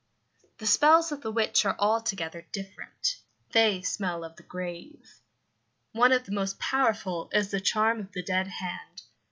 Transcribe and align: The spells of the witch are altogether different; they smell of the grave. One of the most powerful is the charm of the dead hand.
The 0.57 0.65
spells 0.65 1.11
of 1.11 1.21
the 1.21 1.31
witch 1.31 1.63
are 1.63 1.75
altogether 1.77 2.47
different; 2.51 3.17
they 3.51 3.83
smell 3.83 4.23
of 4.23 4.35
the 4.35 4.41
grave. 4.41 5.19
One 5.91 6.11
of 6.11 6.23
the 6.25 6.31
most 6.31 6.57
powerful 6.57 7.29
is 7.33 7.51
the 7.51 7.61
charm 7.61 7.99
of 7.99 8.11
the 8.11 8.23
dead 8.23 8.47
hand. 8.47 9.03